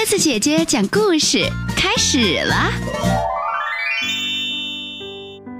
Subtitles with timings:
[0.00, 1.44] 鸽子姐姐讲故事
[1.76, 2.72] 开始了，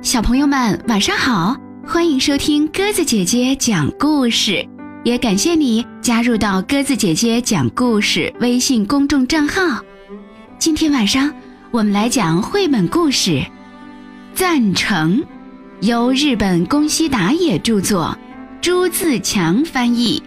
[0.00, 4.64] 小朋友们晚上好，欢迎收听鸽子姐姐讲故事，
[5.02, 9.82] 也感谢你加入到鸽子姐姐讲故事微信公众账号。
[10.56, 11.34] 今天晚上
[11.72, 13.30] 我们来讲绘本故事
[14.34, 15.18] 《赞成》，
[15.80, 18.16] 由日本宫西达也著作，
[18.60, 20.22] 朱自强翻译，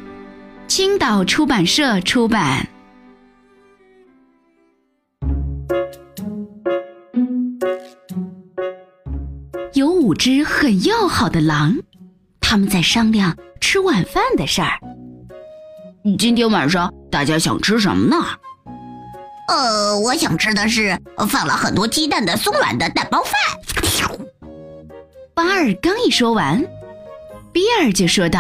[0.68, 2.68] 青岛出版社出版。
[9.74, 11.78] 有五只很要好的狼，
[12.40, 14.80] 他们在商量吃晚饭的事儿。
[16.18, 18.26] 今天晚上大家想吃什么呢？
[19.48, 21.00] 呃，我想吃的是
[21.30, 23.34] 放了很多鸡蛋的松软的蛋包饭。
[25.34, 26.64] 巴尔刚一说完，
[27.52, 28.40] 比尔就说道：“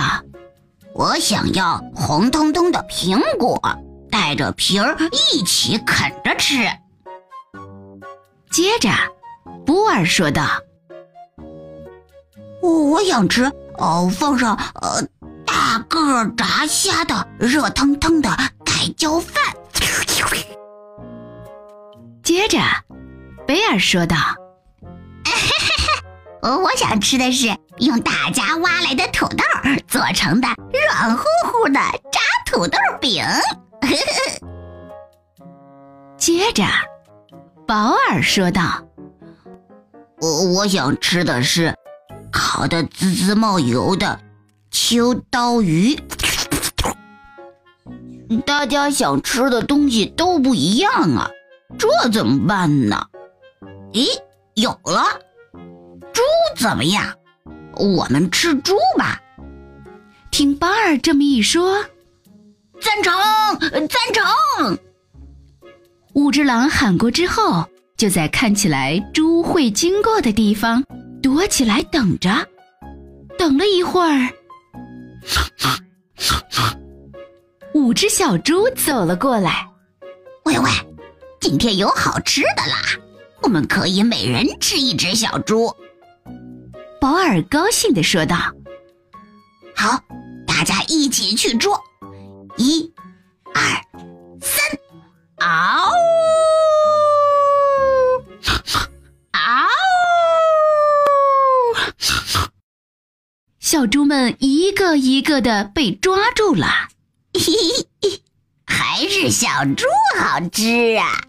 [0.94, 3.59] 我想要红彤彤的苹果，
[4.09, 4.98] 带着皮儿
[5.34, 6.58] 一起啃着吃。”
[8.52, 8.90] 接着，
[9.66, 10.44] 布尔说道。
[12.62, 15.02] 我我想吃哦，放上呃
[15.45, 18.30] 大个炸虾的热腾腾的
[18.64, 19.44] 盖浇饭。
[22.23, 22.59] 接着，
[23.48, 24.16] 贝尔说道
[26.42, 27.48] ：“我想吃的是
[27.80, 29.44] 用大家挖来的土豆
[29.88, 31.80] 做成的软乎乎的
[32.12, 33.25] 炸土豆饼。
[36.16, 36.64] ”接着，
[37.68, 38.80] 保尔说道
[40.22, 41.75] ：“我我想吃的是。”
[42.31, 44.22] 烤的滋滋冒油的
[44.72, 46.00] 秋刀鱼，
[48.45, 51.30] 大家想吃的东西都不一样啊，
[51.78, 53.05] 这怎么办呢？
[53.91, 54.08] 咦，
[54.53, 55.03] 有了，
[56.13, 56.22] 猪
[56.58, 57.16] 怎么样？
[57.75, 59.22] 我们吃猪吧。
[60.31, 61.83] 听巴尔这么一说，
[62.80, 63.13] 赞成，
[63.59, 64.78] 赞成。
[66.13, 67.67] 五只狼喊过之后，
[68.02, 70.83] 就在看起来猪会经过的地方。
[71.21, 72.31] 躲起来等着，
[73.38, 74.28] 等了一会儿，
[77.75, 79.69] 五只小猪走了过来。
[80.45, 80.67] 喂喂，
[81.40, 82.81] 今天有好吃的啦！
[83.44, 85.72] 我们可以每人吃一只小猪。
[87.00, 88.35] 保尔高兴地说道
[89.78, 90.03] ：“好，
[90.47, 91.79] 大家一起去捉！
[92.57, 92.91] 一、
[93.53, 93.61] 二、
[94.41, 94.59] 三，
[95.38, 95.91] 嗷！”
[103.59, 106.68] 小猪们一个一个的被抓住了，
[108.66, 109.85] 还是小猪
[110.19, 111.22] 好吃啊！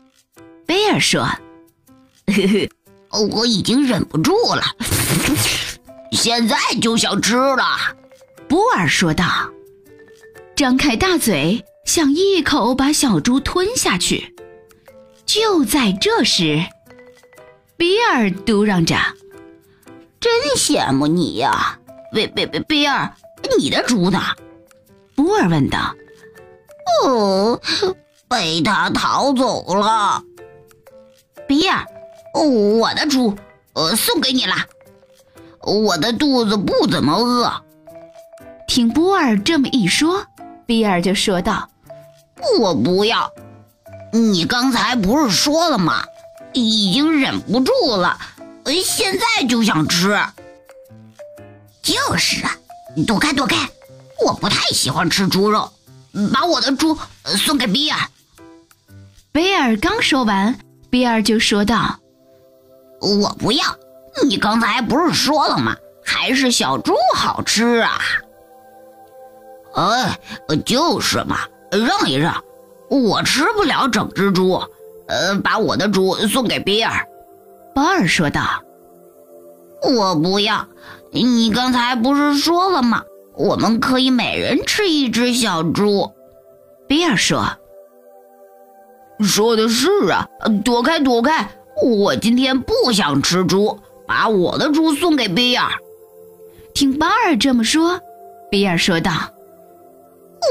[0.67, 1.29] 贝尔说
[3.31, 4.63] ：“我已经忍不住了，
[6.13, 7.65] 现在就想吃了。”
[8.49, 9.51] 布尔说道，
[10.57, 14.35] 张开大嘴想一口把小猪吞下去。
[15.25, 16.67] 就在这时，
[17.83, 18.95] 比尔嘟囔着
[20.21, 21.81] ：“真羡慕你呀！”
[22.15, 23.13] 贝贝贝比尔，
[23.59, 24.21] 你的猪呢？
[25.17, 25.93] 波尔问道。
[27.03, 27.61] 哦，
[28.29, 30.23] 被他逃走了。
[31.49, 31.85] 比尔，
[32.79, 33.35] 我的猪，
[33.73, 34.55] 呃，送给你了。
[35.63, 37.53] 我的肚子不怎么饿。
[38.69, 40.25] 听波尔这么一说，
[40.67, 41.69] 比尔就说道
[42.61, 43.33] ：“我不要。
[44.13, 46.05] 你刚才不是说了吗？
[46.53, 48.19] 已经忍不住了，
[48.85, 50.19] 现在就想吃。”
[51.83, 52.57] 就是啊，
[53.07, 53.69] 躲开躲开！
[54.25, 55.73] 我不太喜欢吃猪肉，
[56.33, 57.99] 把我的猪送给比尔。
[59.33, 60.57] 贝尔刚说完，
[60.91, 61.99] 比尔就说道
[63.01, 63.65] ：“我不要！
[64.25, 65.75] 你刚才不是说了吗？
[66.05, 67.99] 还是小猪好吃啊！”
[69.75, 70.19] 哎，
[70.65, 72.45] 就是嘛，让一让，
[72.91, 74.63] 我吃不了整只猪。
[75.09, 77.07] 呃，把我的猪送给比尔。”
[77.75, 78.63] 保尔说道。
[79.83, 80.69] 我不要，
[81.11, 83.03] 你刚才不是说了吗？
[83.35, 86.13] 我们可以每人吃一只小猪。
[86.87, 87.57] 比尔说
[89.19, 90.29] ：“说的是啊，
[90.65, 91.49] 躲开躲开！
[91.83, 95.69] 我今天不想吃猪，把我的猪送给比尔。”
[96.75, 98.01] 听巴尔这么说，
[98.51, 99.11] 比尔说道：“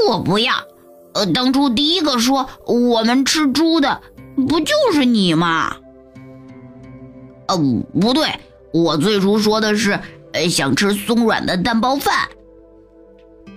[0.08, 0.52] 我不要。
[1.14, 4.02] 呃，当初第一个说我们吃猪的，
[4.34, 5.76] 不就是你吗？”
[7.48, 7.56] 哦，
[8.00, 8.28] 不对。
[8.72, 10.00] 我最初说的是，
[10.32, 12.28] 呃，想吃松软的蛋包饭。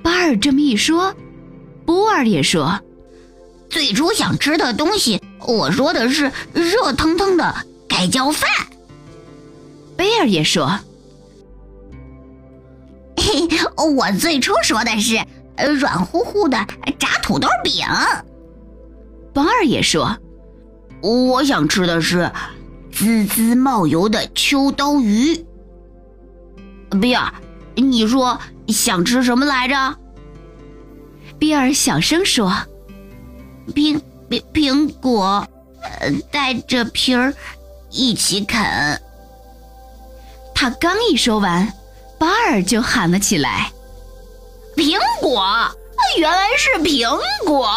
[0.04, 1.16] 巴尔这么一说，
[1.86, 2.82] 波尔也说，
[3.70, 7.56] 最初想吃的东西，我说的是热腾腾的
[7.88, 8.50] 盖浇饭。
[9.96, 10.80] 贝尔也说，
[13.16, 13.48] 嘿，
[13.96, 15.18] 我最初说的是
[15.56, 16.58] 呃软乎乎的
[17.00, 17.86] 炸土豆饼。
[19.34, 20.18] 巴尔也说，
[21.02, 22.32] 我想吃的是
[22.92, 25.46] 滋滋冒油的秋刀鱼。
[27.02, 27.34] 比尔，
[27.76, 29.96] 你说想吃什么来着？
[31.38, 32.52] 比尔小声说
[33.76, 34.00] ：“苹
[34.30, 35.46] 苹苹果，
[35.82, 37.34] 呃，带着皮儿
[37.92, 39.02] 一起啃。”
[40.56, 41.74] 他刚一说完，
[42.18, 43.72] 巴尔就喊了起来
[44.78, 45.46] ：“苹果！
[46.18, 47.68] 原来是苹果！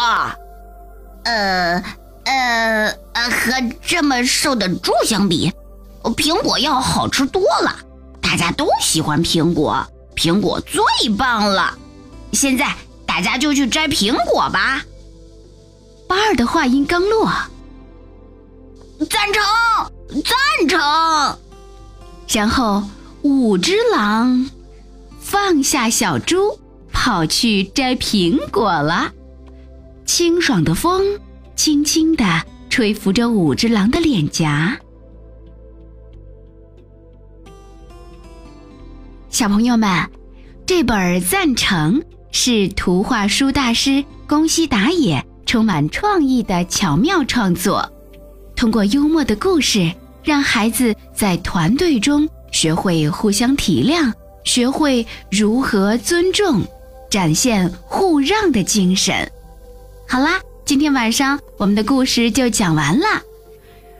[1.23, 1.83] 呃
[2.29, 5.51] 呃呃，和这么瘦的猪相比，
[6.03, 7.75] 苹果要好吃多了。
[8.21, 9.83] 大家都喜欢苹果，
[10.15, 11.75] 苹果最棒了。
[12.33, 12.75] 现在
[13.07, 14.85] 大家就去摘苹果吧。”
[16.07, 17.31] 巴尔的话音刚落，
[19.09, 19.43] 赞成，
[20.23, 21.39] 赞成。
[22.27, 22.83] 然后，
[23.23, 24.49] 五只狼
[25.19, 26.59] 放下小猪，
[26.91, 29.11] 跑去摘苹果了。
[30.05, 31.19] 清爽的风
[31.59, 32.23] 轻轻地
[32.69, 34.79] 吹拂着五只狼的脸颊。
[39.29, 40.09] 小朋友们，
[40.65, 41.99] 这本《赞成》
[42.31, 47.91] 是图画书大师宫西达也充满创意的巧妙创作，
[48.55, 49.93] 通过幽默的故事。
[50.23, 54.13] 让孩子在团队中学会互相体谅，
[54.45, 56.61] 学会如何尊重，
[57.09, 59.29] 展现互让的精神。
[60.07, 63.07] 好啦，今天晚上我们的故事就讲完了。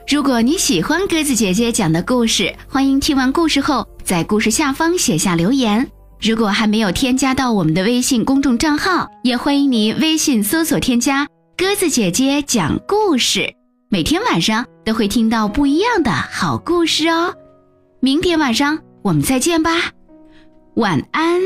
[0.06, 5.90] 如果你喜欢鸽子姐姐讲的故事，欢迎听完故事后在故事下方写下留言。
[6.20, 11.26] 如果还没有添加到我们的微信公众账号，也欢迎你微信搜索添加
[11.58, 13.52] “鸽子姐姐讲故事”。
[13.90, 17.34] 每天晚上都会听到不一样的好故事哦，
[17.98, 19.72] 明天晚上我们再见吧，
[20.76, 21.40] 晚安。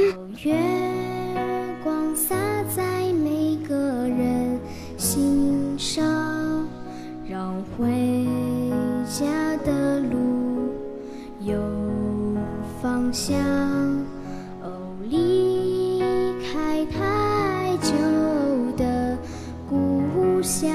[20.44, 20.68] 故乡。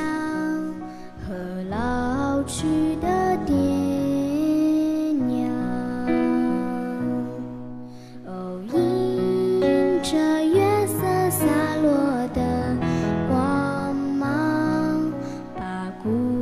[2.47, 3.53] 去的爹
[5.13, 5.53] 娘，
[8.25, 11.45] 哦，迎着月色洒
[11.83, 11.91] 落
[12.33, 12.41] 的
[13.29, 15.13] 光芒，
[15.55, 16.38] 把古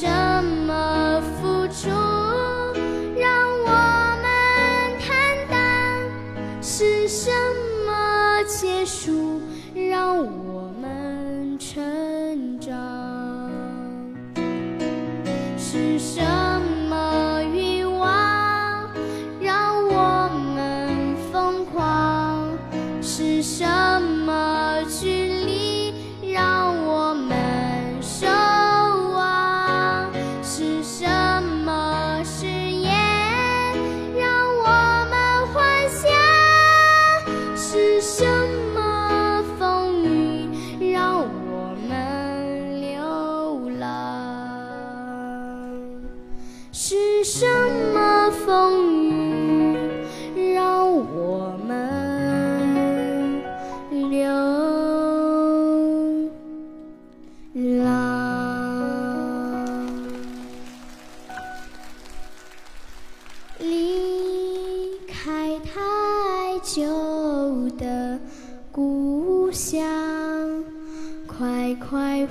[0.00, 0.06] 什
[0.44, 1.07] 么？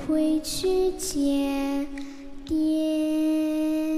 [0.08, 1.86] 归去间
[2.46, 3.97] 爹